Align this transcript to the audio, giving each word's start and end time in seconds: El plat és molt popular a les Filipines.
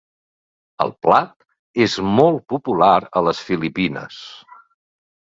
El 0.85 0.93
plat 1.07 1.35
és 1.87 1.99
molt 2.21 2.43
popular 2.57 2.91
a 3.23 3.27
les 3.31 3.45
Filipines. 3.53 4.23